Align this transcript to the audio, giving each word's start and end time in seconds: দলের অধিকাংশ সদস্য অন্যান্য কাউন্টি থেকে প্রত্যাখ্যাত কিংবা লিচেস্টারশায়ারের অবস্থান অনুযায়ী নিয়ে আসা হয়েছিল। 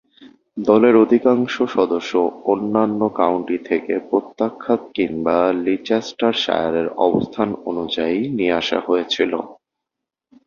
দলের 0.61 0.95
অধিকাংশ 0.97 1.55
সদস্য 1.75 2.13
অন্যান্য 2.45 3.01
কাউন্টি 3.15 3.57
থেকে 3.65 3.93
প্রত্যাখ্যাত 4.09 4.81
কিংবা 4.95 5.37
লিচেস্টারশায়ারের 5.65 6.87
অবস্থান 7.05 7.49
অনুযায়ী 7.69 8.19
নিয়ে 8.37 8.53
আসা 8.53 8.79
হয়েছিল। 8.87 9.31